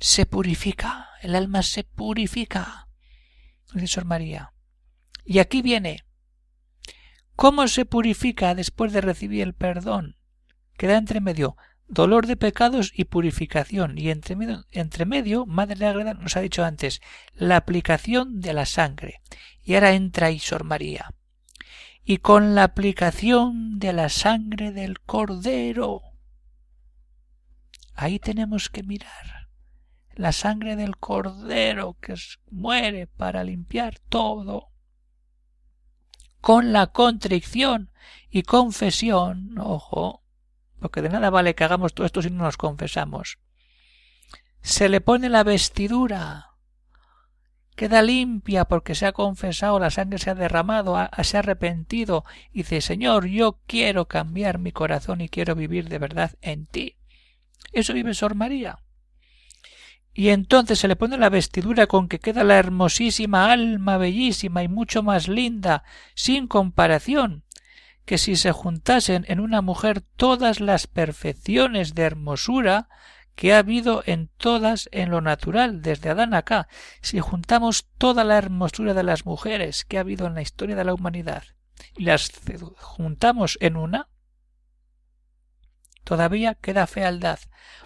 Se 0.00 0.26
purifica, 0.26 1.10
el 1.22 1.36
alma 1.36 1.62
se 1.62 1.84
purifica, 1.84 2.88
dice 3.72 3.86
Sor 3.86 4.06
María. 4.06 4.52
Y 5.24 5.38
aquí 5.38 5.62
viene 5.62 6.04
¿Cómo 7.40 7.68
se 7.68 7.86
purifica 7.86 8.54
después 8.54 8.92
de 8.92 9.00
recibir 9.00 9.40
el 9.40 9.54
perdón? 9.54 10.14
Queda 10.76 10.98
entre 10.98 11.22
medio 11.22 11.56
dolor 11.88 12.26
de 12.26 12.36
pecados 12.36 12.92
y 12.94 13.04
purificación. 13.06 13.96
Y 13.96 14.10
entre 14.10 14.36
medio, 14.36 14.66
entre 14.72 15.06
medio 15.06 15.46
Madre 15.46 15.86
Agreda 15.86 16.12
nos 16.12 16.36
ha 16.36 16.40
dicho 16.40 16.66
antes, 16.66 17.00
la 17.32 17.56
aplicación 17.56 18.42
de 18.42 18.52
la 18.52 18.66
sangre. 18.66 19.22
Y 19.62 19.72
ahora 19.72 19.94
entra 19.94 20.30
Isor 20.30 20.64
María. 20.64 21.14
Y 22.04 22.18
con 22.18 22.54
la 22.54 22.64
aplicación 22.64 23.78
de 23.78 23.94
la 23.94 24.10
sangre 24.10 24.70
del 24.70 25.00
Cordero. 25.00 26.02
Ahí 27.94 28.18
tenemos 28.18 28.68
que 28.68 28.82
mirar. 28.82 29.48
La 30.14 30.32
sangre 30.32 30.76
del 30.76 30.98
Cordero 30.98 31.96
que 32.02 32.16
muere 32.50 33.06
para 33.06 33.44
limpiar 33.44 33.98
todo 34.10 34.69
con 36.40 36.72
la 36.72 36.88
contrición 36.88 37.90
y 38.30 38.42
confesión, 38.42 39.58
ojo, 39.58 40.22
porque 40.78 41.02
de 41.02 41.08
nada 41.08 41.30
vale 41.30 41.54
que 41.54 41.64
hagamos 41.64 41.94
todo 41.94 42.06
esto 42.06 42.22
si 42.22 42.30
no 42.30 42.44
nos 42.44 42.56
confesamos. 42.56 43.38
Se 44.62 44.88
le 44.88 45.00
pone 45.00 45.28
la 45.28 45.42
vestidura, 45.42 46.50
queda 47.76 48.02
limpia 48.02 48.66
porque 48.66 48.94
se 48.94 49.06
ha 49.06 49.12
confesado, 49.12 49.78
la 49.78 49.90
sangre 49.90 50.18
se 50.18 50.30
ha 50.30 50.34
derramado, 50.34 50.96
se 51.22 51.36
ha 51.36 51.40
arrepentido, 51.40 52.24
y 52.52 52.58
dice 52.58 52.80
Señor, 52.80 53.26
yo 53.26 53.58
quiero 53.66 54.06
cambiar 54.06 54.58
mi 54.58 54.72
corazón 54.72 55.20
y 55.20 55.28
quiero 55.28 55.54
vivir 55.54 55.88
de 55.88 55.98
verdad 55.98 56.32
en 56.40 56.66
ti. 56.66 56.96
Eso 57.72 57.94
vive 57.94 58.14
Sor 58.14 58.34
María 58.34 58.78
y 60.12 60.30
entonces 60.30 60.78
se 60.78 60.88
le 60.88 60.96
pone 60.96 61.16
la 61.18 61.28
vestidura 61.28 61.86
con 61.86 62.08
que 62.08 62.18
queda 62.18 62.44
la 62.44 62.58
hermosísima 62.58 63.52
alma 63.52 63.96
bellísima 63.96 64.62
y 64.62 64.68
mucho 64.68 65.02
más 65.02 65.28
linda, 65.28 65.84
sin 66.14 66.48
comparación, 66.48 67.44
que 68.04 68.18
si 68.18 68.36
se 68.36 68.52
juntasen 68.52 69.24
en 69.28 69.40
una 69.40 69.62
mujer 69.62 70.00
todas 70.00 70.60
las 70.60 70.86
perfecciones 70.86 71.94
de 71.94 72.02
hermosura 72.02 72.88
que 73.36 73.54
ha 73.54 73.58
habido 73.58 74.02
en 74.04 74.28
todas 74.36 74.88
en 74.92 75.10
lo 75.10 75.20
natural, 75.20 75.80
desde 75.80 76.10
Adán 76.10 76.34
acá, 76.34 76.68
si 77.00 77.20
juntamos 77.20 77.86
toda 77.96 78.24
la 78.24 78.36
hermosura 78.36 78.94
de 78.94 79.04
las 79.04 79.24
mujeres 79.24 79.84
que 79.84 79.96
ha 79.96 80.00
habido 80.00 80.26
en 80.26 80.34
la 80.34 80.42
historia 80.42 80.76
de 80.76 80.84
la 80.84 80.92
humanidad 80.92 81.44
y 81.96 82.04
las 82.04 82.32
juntamos 82.76 83.56
en 83.60 83.76
una, 83.76 84.08
todavía 86.04 86.54
queda 86.56 86.86
fealdad, 86.86 87.38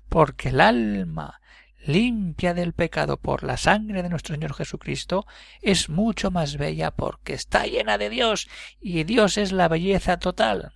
porque 0.09 0.49
el 0.49 0.61
alma 0.61 1.41
limpia 1.87 2.55
del 2.55 2.73
pecado 2.73 3.17
por 3.17 3.43
la 3.43 3.57
sangre 3.57 4.03
de 4.03 4.09
nuestro 4.09 4.35
Señor 4.35 4.55
Jesucristo, 4.55 5.27
es 5.63 5.89
mucho 5.89 6.31
más 6.31 6.57
bella 6.57 6.91
porque 6.91 7.35
está 7.35 7.67
llena 7.67 7.99
de 7.99 8.11
Dios 8.11 8.49
y 8.81 9.05
Dios 9.05 9.39
es 9.39 9.53
la 9.53 9.69
belleza 9.69 10.19
total. 10.19 10.73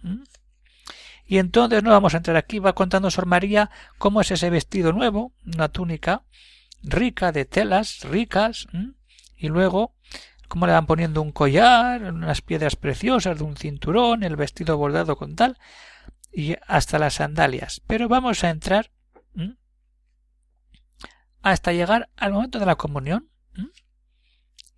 Y 1.26 1.38
entonces 1.38 1.82
no 1.82 1.90
vamos 1.90 2.14
a 2.14 2.18
entrar 2.18 2.36
aquí, 2.36 2.58
va 2.58 2.74
contando 2.74 3.10
Sor 3.10 3.26
María 3.26 3.70
cómo 3.98 4.20
es 4.20 4.30
ese 4.30 4.50
vestido 4.50 4.92
nuevo, 4.92 5.32
una 5.46 5.68
túnica 5.68 6.22
rica 6.82 7.32
de 7.32 7.44
telas 7.44 8.00
ricas, 8.04 8.66
y 9.36 9.48
luego 9.48 9.94
cómo 10.48 10.66
le 10.66 10.72
van 10.72 10.86
poniendo 10.86 11.20
un 11.20 11.32
collar, 11.32 12.02
unas 12.02 12.40
piedras 12.40 12.76
preciosas 12.76 13.38
de 13.38 13.44
un 13.44 13.56
cinturón, 13.56 14.22
el 14.22 14.36
vestido 14.36 14.78
bordado 14.78 15.16
con 15.16 15.36
tal, 15.36 15.58
y 16.32 16.56
hasta 16.66 16.98
las 16.98 17.14
sandalias. 17.14 17.82
Pero 17.86 18.08
vamos 18.08 18.44
a 18.44 18.50
entrar 18.50 18.90
hasta 21.50 21.72
llegar 21.72 22.08
al 22.16 22.32
momento 22.32 22.58
de 22.58 22.66
la 22.66 22.76
comunión 22.76 23.28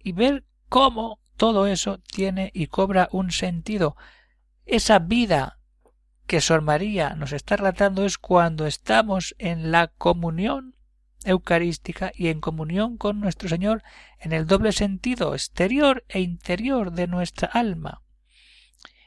y 0.03 0.13
ver 0.13 0.45
cómo 0.69 1.21
todo 1.37 1.67
eso 1.67 1.99
tiene 1.99 2.51
y 2.55 2.67
cobra 2.67 3.09
un 3.13 3.31
sentido. 3.31 3.97
Esa 4.67 4.99
vida 4.99 5.59
que 6.27 6.41
Sor 6.41 6.63
María 6.63 7.15
nos 7.15 7.33
está 7.33 7.57
relatando 7.57 8.05
es 8.05 8.19
cuando 8.19 8.67
estamos 8.67 9.35
en 9.39 9.73
la 9.73 9.89
comunión 9.89 10.77
eucarística 11.25 12.13
y 12.15 12.29
en 12.29 12.41
comunión 12.41 12.97
con 12.97 13.21
nuestro 13.21 13.49
Señor 13.49 13.83
en 14.19 14.33
el 14.33 14.47
doble 14.47 14.73
sentido 14.73 15.35
exterior 15.35 16.05
e 16.09 16.21
interior 16.21 16.93
de 16.93 17.07
nuestra 17.07 17.49
alma. 17.49 18.03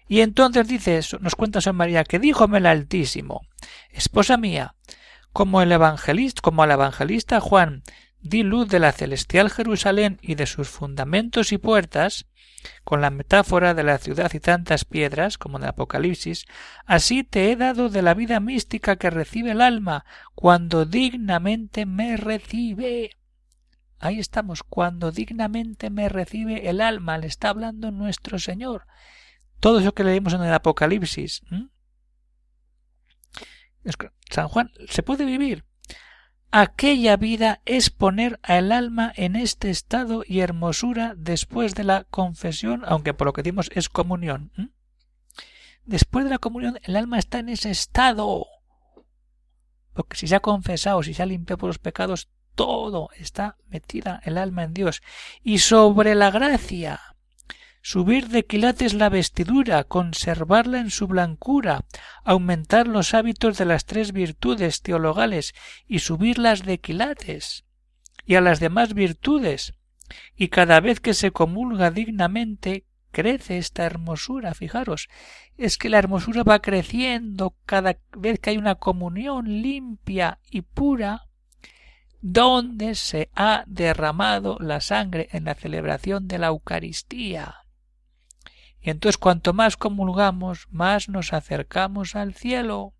Y 0.07 0.21
entonces 0.21 0.67
dice 0.67 0.97
eso, 0.97 1.17
nos 1.19 1.35
cuenta 1.35 1.61
San 1.61 1.75
María 1.75 2.03
que 2.03 2.19
díjome 2.19 2.57
el 2.59 2.65
Altísimo, 2.65 3.41
esposa 3.89 4.37
mía, 4.37 4.75
como 5.33 5.61
el 5.61 5.71
evangelista, 5.71 6.41
como 6.41 6.63
al 6.63 6.71
evangelista 6.71 7.41
Juan, 7.41 7.83
di 8.21 8.43
luz 8.43 8.69
de 8.69 8.79
la 8.79 8.91
celestial 8.91 9.49
Jerusalén 9.49 10.19
y 10.21 10.35
de 10.35 10.45
sus 10.45 10.69
fundamentos 10.69 11.51
y 11.51 11.57
puertas, 11.57 12.27
con 12.83 13.01
la 13.01 13.09
metáfora 13.09 13.73
de 13.73 13.83
la 13.83 13.97
ciudad 13.97 14.31
y 14.33 14.39
tantas 14.39 14.85
piedras, 14.85 15.37
como 15.37 15.57
en 15.57 15.63
el 15.63 15.69
Apocalipsis, 15.69 16.45
así 16.85 17.23
te 17.23 17.51
he 17.51 17.55
dado 17.55 17.89
de 17.89 18.01
la 18.01 18.13
vida 18.13 18.39
mística 18.39 18.95
que 18.95 19.09
recibe 19.09 19.51
el 19.51 19.59
alma 19.59 20.05
cuando 20.35 20.85
dignamente 20.85 21.85
me 21.85 22.15
recibe. 22.15 23.17
Ahí 23.99 24.19
estamos, 24.19 24.63
cuando 24.63 25.11
dignamente 25.11 25.89
me 25.89 26.07
recibe 26.07 26.69
el 26.69 26.79
alma, 26.79 27.17
le 27.17 27.27
está 27.27 27.49
hablando 27.49 27.91
nuestro 27.91 28.39
Señor. 28.39 28.85
Todo 29.59 29.79
eso 29.79 29.93
que 29.93 30.03
leímos 30.03 30.33
en 30.33 30.43
el 30.43 30.53
Apocalipsis. 30.53 31.41
San 34.29 34.47
Juan, 34.47 34.71
se 34.89 35.03
puede 35.03 35.25
vivir 35.25 35.65
aquella 36.53 37.17
vida 37.17 37.61
es 37.65 37.89
poner 37.89 38.39
al 38.43 38.71
alma 38.71 39.11
en 39.15 39.35
este 39.35 39.71
estado 39.71 40.23
y 40.25 40.41
hermosura 40.41 41.15
después 41.17 41.73
de 41.73 41.83
la 41.83 42.03
confesión, 42.03 42.83
aunque 42.85 43.15
por 43.15 43.25
lo 43.25 43.33
que 43.33 43.41
dimos 43.41 43.71
es 43.73 43.89
comunión. 43.89 44.51
Después 45.83 46.25
de 46.25 46.29
la 46.29 46.37
comunión 46.37 46.79
el 46.83 46.95
alma 46.95 47.17
está 47.17 47.39
en 47.39 47.49
ese 47.49 47.71
estado. 47.71 48.45
Porque 49.93 50.15
si 50.15 50.27
se 50.27 50.35
ha 50.35 50.41
confesado, 50.41 51.01
si 51.01 51.15
se 51.15 51.23
ha 51.23 51.25
limpiado 51.25 51.57
por 51.57 51.69
los 51.69 51.79
pecados, 51.79 52.29
todo 52.53 53.09
está 53.17 53.57
metida 53.67 54.21
el 54.23 54.37
alma 54.37 54.63
en 54.63 54.75
Dios. 54.75 55.01
Y 55.41 55.57
sobre 55.57 56.13
la 56.13 56.29
gracia, 56.29 57.12
subir 57.83 58.29
de 58.29 58.45
quilates 58.45 58.93
la 58.93 59.09
vestidura, 59.09 59.83
conservarla 59.83 60.79
en 60.79 60.89
su 60.89 61.05
blancura, 61.05 61.83
aumentar 62.23 62.87
los 62.87 63.13
hábitos 63.13 63.57
de 63.57 63.65
las 63.65 63.85
tres 63.85 64.13
virtudes 64.13 64.81
teologales 64.81 65.53
y 65.85 65.99
subirlas 65.99 66.63
de 66.63 66.79
quilates, 66.79 67.65
y 68.25 68.35
a 68.35 68.41
las 68.41 68.61
demás 68.61 68.93
virtudes, 68.93 69.73
y 70.33 70.47
cada 70.47 70.79
vez 70.79 71.01
que 71.01 71.13
se 71.13 71.31
comulga 71.31 71.91
dignamente 71.91 72.85
crece 73.11 73.57
esta 73.57 73.83
hermosura. 73.83 74.53
Fijaros, 74.53 75.09
es 75.57 75.77
que 75.77 75.89
la 75.89 75.99
hermosura 75.99 76.43
va 76.43 76.61
creciendo 76.61 77.53
cada 77.65 77.97
vez 78.17 78.39
que 78.39 78.51
hay 78.51 78.57
una 78.57 78.75
comunión 78.75 79.61
limpia 79.61 80.39
y 80.49 80.61
pura, 80.61 81.27
donde 82.21 82.95
se 82.95 83.29
ha 83.35 83.65
derramado 83.67 84.57
la 84.61 84.79
sangre 84.79 85.27
en 85.33 85.43
la 85.43 85.55
celebración 85.55 86.29
de 86.29 86.37
la 86.37 86.47
Eucaristía. 86.47 87.62
Y 88.83 88.89
entonces 88.89 89.17
cuanto 89.17 89.53
más 89.53 89.77
comulgamos, 89.77 90.67
más 90.69 91.07
nos 91.07 91.31
acercamos 91.31 92.15
al 92.15 92.33
cielo, 92.33 92.93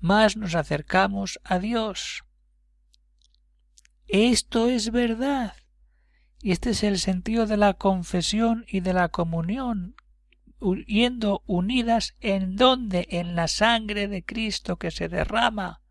más 0.00 0.38
nos 0.38 0.54
acercamos 0.54 1.38
a 1.44 1.58
Dios. 1.58 2.24
Esto 4.08 4.68
es 4.68 4.90
verdad. 4.92 5.54
Y 6.40 6.52
este 6.52 6.70
es 6.70 6.84
el 6.84 6.98
sentido 6.98 7.46
de 7.46 7.58
la 7.58 7.74
confesión 7.74 8.64
y 8.66 8.80
de 8.80 8.94
la 8.94 9.08
comunión, 9.08 9.94
yendo 10.86 11.42
unidas 11.46 12.16
en 12.20 12.56
donde, 12.56 13.06
en 13.10 13.36
la 13.36 13.46
sangre 13.46 14.08
de 14.08 14.24
Cristo 14.24 14.76
que 14.76 14.90
se 14.90 15.08
derrama 15.08 15.82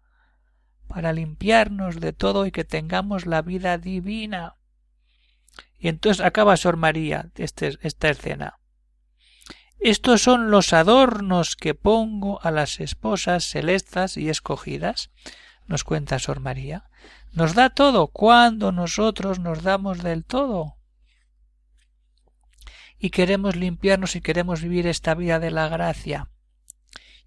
para 0.88 1.14
limpiarnos 1.14 2.00
de 2.00 2.14
todo 2.14 2.48
y 2.48 2.52
que 2.52 2.64
tengamos 2.64 3.28
la 3.28 3.44
vida 3.44 3.78
divina. 3.78 4.56
Y 5.86 5.88
entonces 5.88 6.26
acaba 6.26 6.58
Sor 6.58 6.78
María 6.78 7.30
este, 7.36 7.78
esta 7.84 8.10
escena. 8.10 8.58
Estos 9.80 10.24
son 10.24 10.50
los 10.50 10.74
adornos 10.74 11.56
que 11.56 11.76
pongo 11.76 12.42
a 12.42 12.50
las 12.50 12.80
esposas 12.80 13.46
celestas 13.46 14.18
y 14.18 14.30
escogidas, 14.30 15.12
nos 15.68 15.84
cuenta 15.84 16.18
Sor 16.18 16.40
María. 16.40 16.86
Nos 17.34 17.54
da 17.54 17.70
todo 17.70 18.08
cuando 18.08 18.72
nosotros 18.72 19.38
nos 19.38 19.62
damos 19.62 20.02
del 20.02 20.26
todo. 20.26 20.76
Y 22.98 23.12
queremos 23.12 23.56
limpiarnos 23.56 24.16
y 24.16 24.22
queremos 24.22 24.64
vivir 24.64 24.88
esta 24.88 25.14
vida 25.14 25.38
de 25.38 25.52
la 25.52 25.68
gracia. 25.68 26.32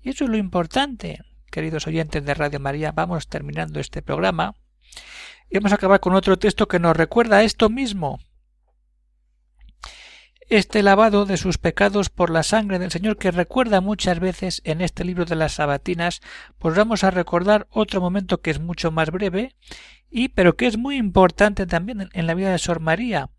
Y 0.02 0.08
eso 0.10 0.24
es 0.24 0.30
lo 0.30 0.36
importante, 0.36 1.20
queridos 1.52 1.86
oyentes 1.86 2.24
de 2.24 2.34
Radio 2.34 2.58
María. 2.58 2.90
Vamos 2.90 3.28
terminando 3.28 3.78
este 3.78 4.02
programa. 4.02 4.56
Y 5.48 5.58
vamos 5.58 5.70
a 5.70 5.76
acabar 5.76 6.00
con 6.00 6.16
otro 6.16 6.40
texto 6.40 6.66
que 6.66 6.80
nos 6.80 6.96
recuerda 6.96 7.44
esto 7.44 7.68
mismo 7.68 8.18
este 10.48 10.82
lavado 10.82 11.26
de 11.26 11.36
sus 11.36 11.58
pecados 11.58 12.08
por 12.08 12.30
la 12.30 12.42
sangre 12.42 12.78
del 12.78 12.90
Señor 12.90 13.18
que 13.18 13.30
recuerda 13.30 13.80
muchas 13.80 14.18
veces 14.18 14.62
en 14.64 14.80
este 14.80 15.04
libro 15.04 15.26
de 15.26 15.36
las 15.36 15.54
sabatinas, 15.54 16.20
pues 16.58 16.74
vamos 16.74 17.04
a 17.04 17.10
recordar 17.10 17.66
otro 17.70 18.00
momento 18.00 18.40
que 18.40 18.50
es 18.50 18.60
mucho 18.60 18.90
más 18.90 19.10
breve 19.10 19.54
y 20.10 20.28
pero 20.28 20.56
que 20.56 20.66
es 20.66 20.78
muy 20.78 20.96
importante 20.96 21.66
también 21.66 22.08
en 22.12 22.26
la 22.26 22.34
vida 22.34 22.50
de 22.50 22.58
Sor 22.58 22.80
María, 22.80 23.30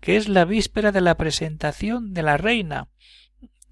que 0.00 0.16
es 0.16 0.28
la 0.28 0.44
víspera 0.44 0.92
de 0.92 1.00
la 1.00 1.16
presentación 1.16 2.14
de 2.14 2.22
la 2.22 2.36
reina, 2.36 2.88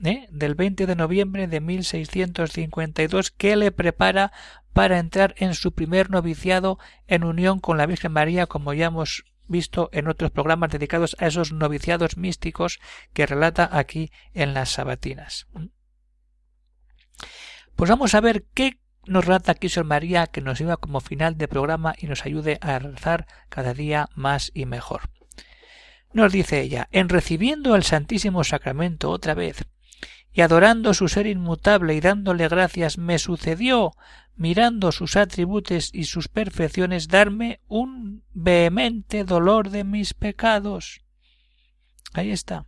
¿eh? 0.02 0.26
del 0.30 0.56
20 0.56 0.86
de 0.86 0.96
noviembre 0.96 1.46
de 1.46 1.60
1652, 1.60 3.30
que 3.30 3.54
le 3.54 3.70
prepara 3.70 4.32
para 4.72 4.98
entrar 4.98 5.34
en 5.36 5.54
su 5.54 5.72
primer 5.72 6.10
noviciado 6.10 6.78
en 7.06 7.24
unión 7.24 7.60
con 7.60 7.78
la 7.78 7.86
Virgen 7.86 8.12
María, 8.12 8.46
como 8.46 8.72
ya 8.72 8.86
hemos 8.86 9.24
visto 9.46 9.88
en 9.92 10.08
otros 10.08 10.30
programas 10.30 10.70
dedicados 10.70 11.16
a 11.18 11.26
esos 11.26 11.52
noviciados 11.52 12.16
místicos 12.16 12.80
que 13.12 13.26
relata 13.26 13.68
aquí 13.72 14.10
en 14.32 14.54
las 14.54 14.70
sabatinas. 14.70 15.46
Pues 17.76 17.90
vamos 17.90 18.14
a 18.14 18.20
ver 18.20 18.44
qué 18.54 18.78
nos 19.06 19.24
relata 19.24 19.52
aquí 19.52 19.68
Sor 19.68 19.84
María 19.84 20.26
que 20.26 20.40
nos 20.40 20.58
lleva 20.58 20.76
como 20.76 21.00
final 21.00 21.36
de 21.36 21.48
programa 21.48 21.94
y 21.98 22.06
nos 22.06 22.24
ayude 22.24 22.58
a 22.60 22.78
rezar 22.78 23.26
cada 23.48 23.74
día 23.74 24.08
más 24.14 24.50
y 24.54 24.66
mejor. 24.66 25.02
Nos 26.12 26.32
dice 26.32 26.60
ella, 26.60 26.88
en 26.92 27.08
recibiendo 27.08 27.74
el 27.74 27.84
Santísimo 27.84 28.44
Sacramento 28.44 29.10
otra 29.10 29.34
vez, 29.34 29.64
y 30.32 30.40
adorando 30.40 30.94
su 30.94 31.08
ser 31.08 31.26
inmutable 31.26 31.94
y 31.94 32.00
dándole 32.00 32.48
gracias, 32.48 32.96
me 32.96 33.18
sucedió, 33.18 33.92
mirando 34.34 34.90
sus 34.90 35.16
atributos 35.16 35.90
y 35.92 36.04
sus 36.04 36.28
perfecciones, 36.28 37.08
darme 37.08 37.60
un 37.68 38.24
vehemente 38.32 39.24
dolor 39.24 39.70
de 39.70 39.84
mis 39.84 40.14
pecados. 40.14 41.02
Ahí 42.14 42.30
está. 42.30 42.66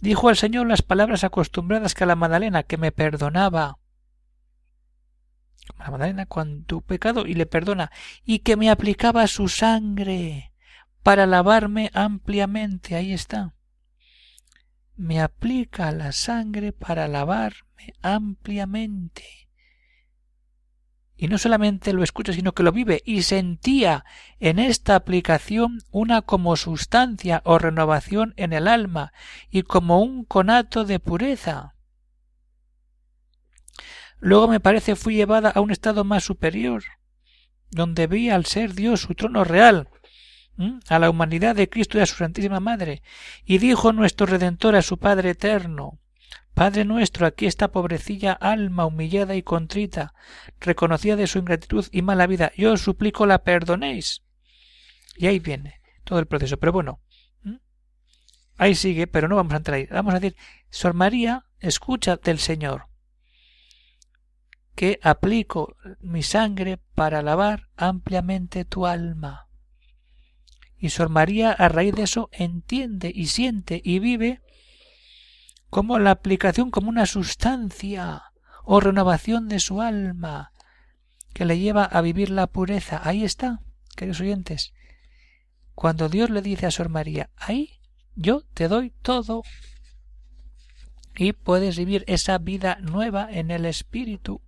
Dijo 0.00 0.28
al 0.28 0.36
Señor 0.36 0.68
las 0.68 0.82
palabras 0.82 1.24
acostumbradas 1.24 1.94
que 1.94 2.04
a 2.04 2.06
la 2.06 2.14
Magdalena, 2.14 2.62
que 2.62 2.76
me 2.76 2.92
perdonaba. 2.92 3.78
La 5.78 5.90
Magdalena 5.90 6.26
con 6.26 6.62
tu 6.64 6.82
pecado 6.82 7.26
y 7.26 7.34
le 7.34 7.46
perdona, 7.46 7.90
y 8.24 8.38
que 8.40 8.56
me 8.56 8.70
aplicaba 8.70 9.26
su 9.26 9.48
sangre 9.48 10.52
para 11.02 11.26
lavarme 11.26 11.90
ampliamente. 11.92 12.94
Ahí 12.94 13.12
está 13.12 13.54
me 14.98 15.20
aplica 15.20 15.92
la 15.92 16.10
sangre 16.12 16.72
para 16.72 17.06
lavarme 17.06 17.94
ampliamente. 18.02 19.24
Y 21.16 21.28
no 21.28 21.38
solamente 21.38 21.92
lo 21.92 22.02
escucha, 22.02 22.32
sino 22.32 22.52
que 22.52 22.62
lo 22.62 22.72
vive 22.72 23.02
y 23.04 23.22
sentía 23.22 24.04
en 24.40 24.58
esta 24.58 24.96
aplicación 24.96 25.78
una 25.90 26.22
como 26.22 26.56
sustancia 26.56 27.42
o 27.44 27.58
renovación 27.58 28.34
en 28.36 28.52
el 28.52 28.68
alma 28.68 29.12
y 29.50 29.62
como 29.62 30.00
un 30.00 30.24
conato 30.24 30.84
de 30.84 31.00
pureza. 31.00 31.74
Luego 34.20 34.48
me 34.48 34.60
parece 34.60 34.96
fui 34.96 35.14
llevada 35.14 35.50
a 35.50 35.60
un 35.60 35.70
estado 35.70 36.02
más 36.02 36.24
superior, 36.24 36.82
donde 37.70 38.08
vi 38.08 38.30
al 38.30 38.46
ser 38.46 38.74
Dios 38.74 39.02
su 39.02 39.14
trono 39.14 39.44
real, 39.44 39.88
a 40.88 40.98
la 40.98 41.10
humanidad 41.10 41.54
de 41.56 41.68
Cristo 41.68 41.98
y 41.98 42.00
a 42.00 42.06
su 42.06 42.16
Santísima 42.16 42.60
Madre. 42.60 43.02
Y 43.44 43.58
dijo 43.58 43.92
nuestro 43.92 44.26
Redentor 44.26 44.74
a 44.76 44.82
su 44.82 44.98
Padre 44.98 45.30
eterno 45.30 45.98
Padre 46.58 46.84
nuestro, 46.84 47.24
aquí 47.24 47.46
está 47.46 47.68
pobrecilla 47.68 48.32
alma 48.32 48.84
humillada 48.84 49.36
y 49.36 49.44
contrita, 49.44 50.12
reconocida 50.58 51.14
de 51.14 51.28
su 51.28 51.38
ingratitud 51.38 51.86
y 51.92 52.02
mala 52.02 52.26
vida. 52.26 52.50
Yo 52.56 52.72
os 52.72 52.80
suplico 52.80 53.26
la 53.26 53.44
perdonéis. 53.44 54.24
Y 55.16 55.28
ahí 55.28 55.38
viene 55.38 55.80
todo 56.02 56.18
el 56.18 56.26
proceso. 56.26 56.56
Pero 56.56 56.72
bueno, 56.72 57.00
ahí 58.56 58.74
sigue, 58.74 59.06
pero 59.06 59.28
no 59.28 59.36
vamos 59.36 59.52
a 59.52 59.58
entrar 59.58 59.76
ahí. 59.76 59.86
Vamos 59.86 60.14
a 60.14 60.18
decir, 60.18 60.36
Sor 60.68 60.94
María, 60.94 61.44
escucha 61.60 62.16
del 62.16 62.40
Señor, 62.40 62.88
que 64.74 64.98
aplico 65.04 65.76
mi 66.00 66.24
sangre 66.24 66.80
para 66.96 67.22
lavar 67.22 67.68
ampliamente 67.76 68.64
tu 68.64 68.84
alma. 68.84 69.47
Y 70.78 70.90
Sor 70.90 71.08
María 71.08 71.52
a 71.52 71.68
raíz 71.68 71.94
de 71.94 72.04
eso 72.04 72.28
entiende 72.32 73.10
y 73.14 73.26
siente 73.26 73.80
y 73.84 73.98
vive 73.98 74.40
como 75.70 75.98
la 75.98 76.12
aplicación 76.12 76.70
como 76.70 76.88
una 76.88 77.06
sustancia 77.06 78.32
o 78.64 78.80
renovación 78.80 79.48
de 79.48 79.60
su 79.60 79.80
alma, 79.80 80.52
que 81.32 81.44
le 81.44 81.58
lleva 81.58 81.84
a 81.84 82.00
vivir 82.00 82.30
la 82.30 82.46
pureza. 82.46 83.00
Ahí 83.02 83.24
está, 83.24 83.60
queridos 83.96 84.20
oyentes. 84.20 84.72
Cuando 85.74 86.08
Dios 86.08 86.30
le 86.30 86.42
dice 86.42 86.66
a 86.66 86.70
Sor 86.70 86.88
María, 86.88 87.30
ahí 87.36 87.80
yo 88.14 88.42
te 88.54 88.68
doy 88.68 88.90
todo. 89.02 89.42
Y 91.16 91.32
puedes 91.32 91.76
vivir 91.76 92.04
esa 92.06 92.38
vida 92.38 92.78
nueva 92.80 93.28
en 93.30 93.50
el 93.50 93.64
Espíritu 93.64 94.40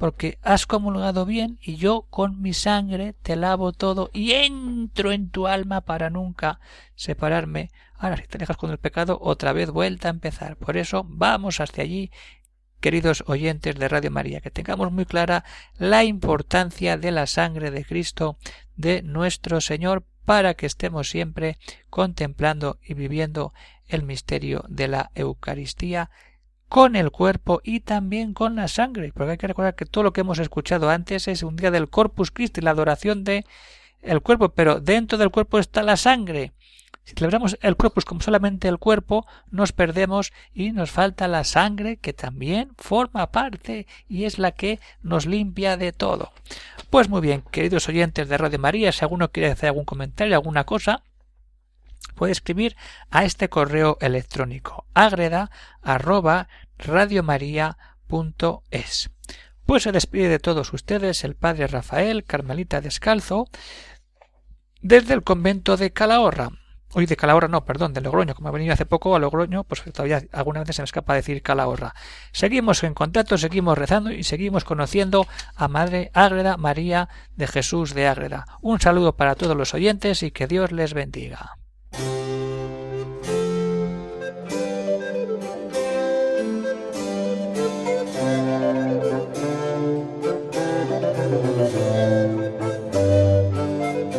porque 0.00 0.38
has 0.40 0.64
comulgado 0.64 1.26
bien 1.26 1.58
y 1.60 1.76
yo 1.76 2.06
con 2.08 2.40
mi 2.40 2.54
sangre 2.54 3.12
te 3.22 3.36
lavo 3.36 3.72
todo 3.72 4.08
y 4.14 4.32
entro 4.32 5.12
en 5.12 5.28
tu 5.28 5.46
alma 5.46 5.82
para 5.82 6.08
nunca 6.08 6.58
separarme. 6.94 7.70
Ahora, 7.98 8.16
si 8.16 8.26
te 8.26 8.38
dejas 8.38 8.56
con 8.56 8.70
el 8.70 8.78
pecado, 8.78 9.18
otra 9.20 9.52
vez 9.52 9.68
vuelta 9.70 10.08
a 10.08 10.12
empezar. 10.12 10.56
Por 10.56 10.78
eso 10.78 11.04
vamos 11.06 11.60
hacia 11.60 11.84
allí, 11.84 12.10
queridos 12.80 13.24
oyentes 13.26 13.76
de 13.76 13.88
Radio 13.88 14.10
María, 14.10 14.40
que 14.40 14.50
tengamos 14.50 14.90
muy 14.90 15.04
clara 15.04 15.44
la 15.76 16.02
importancia 16.02 16.96
de 16.96 17.10
la 17.10 17.26
sangre 17.26 17.70
de 17.70 17.84
Cristo, 17.84 18.38
de 18.76 19.02
nuestro 19.02 19.60
Señor, 19.60 20.06
para 20.24 20.54
que 20.54 20.64
estemos 20.64 21.10
siempre 21.10 21.58
contemplando 21.90 22.78
y 22.82 22.94
viviendo 22.94 23.52
el 23.86 24.02
misterio 24.02 24.64
de 24.66 24.88
la 24.88 25.10
Eucaristía 25.14 26.10
con 26.70 26.94
el 26.94 27.10
cuerpo 27.10 27.60
y 27.64 27.80
también 27.80 28.32
con 28.32 28.54
la 28.54 28.68
sangre, 28.68 29.12
porque 29.12 29.32
hay 29.32 29.38
que 29.38 29.48
recordar 29.48 29.74
que 29.74 29.86
todo 29.86 30.04
lo 30.04 30.12
que 30.12 30.20
hemos 30.20 30.38
escuchado 30.38 30.88
antes 30.88 31.26
es 31.26 31.42
un 31.42 31.56
día 31.56 31.72
del 31.72 31.90
Corpus 31.90 32.30
Christi, 32.30 32.60
la 32.60 32.70
adoración 32.70 33.24
de 33.24 33.44
el 34.02 34.22
cuerpo, 34.22 34.50
pero 34.50 34.78
dentro 34.80 35.18
del 35.18 35.30
cuerpo 35.30 35.58
está 35.58 35.82
la 35.82 35.96
sangre. 35.96 36.52
Si 37.02 37.14
celebramos 37.16 37.58
el 37.60 37.76
corpus 37.76 38.04
como 38.04 38.20
solamente 38.20 38.68
el 38.68 38.78
cuerpo, 38.78 39.26
nos 39.50 39.72
perdemos 39.72 40.32
y 40.54 40.70
nos 40.70 40.92
falta 40.92 41.26
la 41.26 41.42
sangre 41.42 41.96
que 41.96 42.12
también 42.12 42.70
forma 42.78 43.32
parte 43.32 43.88
y 44.08 44.24
es 44.24 44.38
la 44.38 44.52
que 44.52 44.78
nos 45.02 45.26
limpia 45.26 45.76
de 45.76 45.92
todo. 45.92 46.30
Pues 46.88 47.08
muy 47.08 47.20
bien, 47.20 47.42
queridos 47.50 47.88
oyentes 47.88 48.28
de 48.28 48.38
Radio 48.38 48.60
María, 48.60 48.92
si 48.92 49.04
alguno 49.04 49.32
quiere 49.32 49.50
hacer 49.50 49.70
algún 49.70 49.84
comentario, 49.84 50.36
alguna 50.36 50.64
cosa, 50.64 51.02
puede 52.14 52.32
escribir 52.32 52.76
a 53.10 53.24
este 53.24 53.48
correo 53.48 53.96
electrónico 54.00 54.86
agreda 54.94 55.50
arroba 55.82 56.48
radiomaria.es. 56.78 59.10
Pues 59.66 59.82
se 59.84 59.92
despide 59.92 60.28
de 60.28 60.38
todos 60.38 60.72
ustedes 60.72 61.24
el 61.24 61.36
padre 61.36 61.66
Rafael 61.66 62.24
Carmelita 62.24 62.80
Descalzo 62.80 63.48
desde 64.82 65.14
el 65.14 65.22
convento 65.22 65.76
de 65.76 65.92
Calahorra. 65.92 66.50
Hoy 66.92 67.06
de 67.06 67.16
Calahorra 67.16 67.46
no, 67.46 67.64
perdón, 67.64 67.92
de 67.92 68.00
Logroño. 68.00 68.34
Como 68.34 68.48
ha 68.48 68.52
venido 68.52 68.74
hace 68.74 68.84
poco 68.84 69.14
a 69.14 69.20
Logroño, 69.20 69.62
pues 69.62 69.84
todavía 69.92 70.24
alguna 70.32 70.64
vez 70.64 70.74
se 70.74 70.82
me 70.82 70.86
escapa 70.86 71.14
decir 71.14 71.40
Calahorra. 71.40 71.94
Seguimos 72.32 72.82
en 72.82 72.94
contacto, 72.94 73.38
seguimos 73.38 73.78
rezando 73.78 74.10
y 74.10 74.24
seguimos 74.24 74.64
conociendo 74.64 75.28
a 75.54 75.68
Madre 75.68 76.10
Ágreda 76.14 76.56
María 76.56 77.08
de 77.36 77.46
Jesús 77.46 77.94
de 77.94 78.08
Ágreda. 78.08 78.44
Un 78.60 78.80
saludo 78.80 79.14
para 79.14 79.36
todos 79.36 79.56
los 79.56 79.72
oyentes 79.72 80.24
y 80.24 80.32
que 80.32 80.48
Dios 80.48 80.72
les 80.72 80.92
bendiga. 80.92 81.59